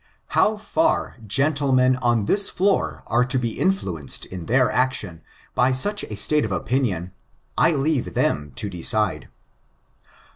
[0.29, 5.21] How far gentlemen on this floor are to be influenced in their action
[5.53, 7.11] by such a state of opinion,
[7.55, 9.27] I leave them to decide."